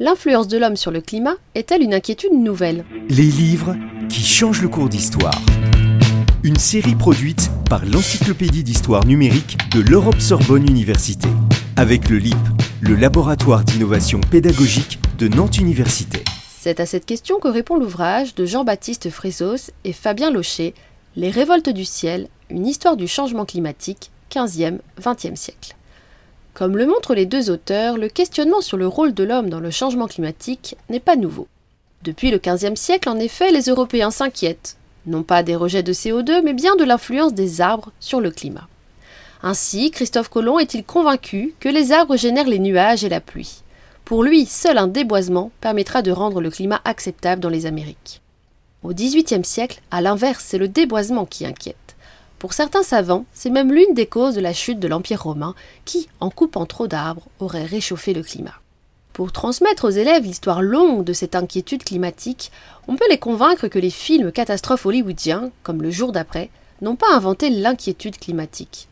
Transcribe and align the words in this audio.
L'influence 0.00 0.46
de 0.46 0.58
l'homme 0.58 0.76
sur 0.76 0.92
le 0.92 1.00
climat 1.00 1.34
est-elle 1.56 1.82
une 1.82 1.92
inquiétude 1.92 2.32
nouvelle 2.32 2.84
Les 3.08 3.24
livres 3.24 3.74
qui 4.08 4.22
changent 4.22 4.62
le 4.62 4.68
cours 4.68 4.88
d'histoire. 4.88 5.34
Une 6.44 6.54
série 6.54 6.94
produite 6.94 7.50
par 7.68 7.84
l'Encyclopédie 7.84 8.62
d'histoire 8.62 9.04
numérique 9.04 9.58
de 9.72 9.80
l'Europe 9.80 10.20
Sorbonne 10.20 10.70
Université, 10.70 11.28
avec 11.74 12.10
le 12.10 12.18
LIP, 12.18 12.36
le 12.80 12.94
laboratoire 12.94 13.64
d'innovation 13.64 14.20
pédagogique 14.20 15.00
de 15.18 15.26
Nantes 15.26 15.58
Université. 15.58 16.22
C'est 16.60 16.78
à 16.78 16.86
cette 16.86 17.04
question 17.04 17.40
que 17.40 17.48
répond 17.48 17.76
l'ouvrage 17.76 18.36
de 18.36 18.46
Jean-Baptiste 18.46 19.10
Frésos 19.10 19.72
et 19.82 19.92
Fabien 19.92 20.30
Locher, 20.30 20.74
Les 21.16 21.30
révoltes 21.30 21.70
du 21.70 21.84
ciel, 21.84 22.28
une 22.50 22.68
histoire 22.68 22.96
du 22.96 23.08
changement 23.08 23.44
climatique, 23.44 24.12
15e-20e 24.30 25.34
siècle. 25.34 25.74
Comme 26.58 26.76
le 26.76 26.86
montrent 26.86 27.14
les 27.14 27.24
deux 27.24 27.50
auteurs, 27.50 27.96
le 27.98 28.08
questionnement 28.08 28.60
sur 28.60 28.76
le 28.76 28.88
rôle 28.88 29.14
de 29.14 29.22
l'homme 29.22 29.48
dans 29.48 29.60
le 29.60 29.70
changement 29.70 30.08
climatique 30.08 30.76
n'est 30.88 30.98
pas 30.98 31.14
nouveau. 31.14 31.46
Depuis 32.02 32.32
le 32.32 32.38
XVe 32.38 32.74
siècle, 32.74 33.08
en 33.08 33.20
effet, 33.20 33.52
les 33.52 33.66
Européens 33.66 34.10
s'inquiètent, 34.10 34.76
non 35.06 35.22
pas 35.22 35.44
des 35.44 35.54
rejets 35.54 35.84
de 35.84 35.92
CO2, 35.92 36.42
mais 36.42 36.54
bien 36.54 36.74
de 36.74 36.82
l'influence 36.82 37.32
des 37.32 37.60
arbres 37.60 37.92
sur 38.00 38.20
le 38.20 38.32
climat. 38.32 38.66
Ainsi, 39.44 39.92
Christophe 39.92 40.30
Colomb 40.30 40.58
est-il 40.58 40.82
convaincu 40.82 41.54
que 41.60 41.68
les 41.68 41.92
arbres 41.92 42.16
génèrent 42.16 42.48
les 42.48 42.58
nuages 42.58 43.04
et 43.04 43.08
la 43.08 43.20
pluie? 43.20 43.62
Pour 44.04 44.24
lui, 44.24 44.44
seul 44.44 44.78
un 44.78 44.88
déboisement 44.88 45.52
permettra 45.60 46.02
de 46.02 46.10
rendre 46.10 46.40
le 46.40 46.50
climat 46.50 46.80
acceptable 46.84 47.40
dans 47.40 47.50
les 47.50 47.66
Amériques. 47.66 48.20
Au 48.82 48.92
XVIIIe 48.92 49.44
siècle, 49.44 49.80
à 49.92 50.00
l'inverse, 50.00 50.44
c'est 50.44 50.58
le 50.58 50.66
déboisement 50.66 51.24
qui 51.24 51.46
inquiète. 51.46 51.87
Pour 52.38 52.52
certains 52.52 52.84
savants, 52.84 53.24
c'est 53.32 53.50
même 53.50 53.72
l'une 53.72 53.94
des 53.94 54.06
causes 54.06 54.36
de 54.36 54.40
la 54.40 54.52
chute 54.52 54.78
de 54.78 54.86
l'Empire 54.86 55.24
romain 55.24 55.54
qui, 55.84 56.08
en 56.20 56.30
coupant 56.30 56.66
trop 56.66 56.86
d'arbres, 56.86 57.26
aurait 57.40 57.64
réchauffé 57.64 58.14
le 58.14 58.22
climat. 58.22 58.54
Pour 59.12 59.32
transmettre 59.32 59.86
aux 59.86 59.90
élèves 59.90 60.22
l'histoire 60.22 60.62
longue 60.62 61.02
de 61.02 61.12
cette 61.12 61.34
inquiétude 61.34 61.82
climatique, 61.82 62.52
on 62.86 62.94
peut 62.94 63.08
les 63.10 63.18
convaincre 63.18 63.66
que 63.66 63.80
les 63.80 63.90
films 63.90 64.30
catastrophes 64.30 64.86
hollywoodiens, 64.86 65.50
comme 65.64 65.82
Le 65.82 65.90
jour 65.90 66.12
d'après, 66.12 66.50
n'ont 66.80 66.94
pas 66.94 67.12
inventé 67.12 67.50
l'inquiétude 67.50 68.18
climatique. 68.18 68.88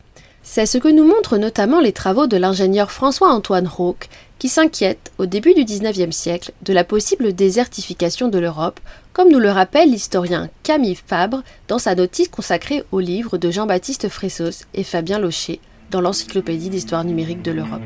C'est 0.49 0.65
ce 0.65 0.77
que 0.77 0.87
nous 0.87 1.03
montrent 1.03 1.37
notamment 1.37 1.81
les 1.81 1.91
travaux 1.91 2.25
de 2.25 2.37
l'ingénieur 2.37 2.89
François-Antoine 2.89 3.67
Rauque, 3.67 4.07
qui 4.39 4.47
s'inquiète, 4.47 5.11
au 5.17 5.25
début 5.25 5.53
du 5.53 5.65
XIXe 5.65 6.15
siècle, 6.15 6.53
de 6.61 6.71
la 6.71 6.85
possible 6.85 7.33
désertification 7.33 8.29
de 8.29 8.39
l'Europe, 8.39 8.79
comme 9.11 9.29
nous 9.29 9.39
le 9.39 9.51
rappelle 9.51 9.91
l'historien 9.91 10.49
Camille 10.63 10.97
Fabre 11.05 11.43
dans 11.67 11.79
sa 11.79 11.95
notice 11.95 12.29
consacrée 12.29 12.85
au 12.93 13.01
livre 13.01 13.37
de 13.37 13.51
Jean-Baptiste 13.51 14.07
Fressos 14.07 14.63
et 14.73 14.85
Fabien 14.85 15.19
Locher 15.19 15.59
dans 15.91 15.99
l'Encyclopédie 15.99 16.69
d'histoire 16.69 17.03
numérique 17.03 17.41
de 17.41 17.51
l'Europe. 17.51 17.81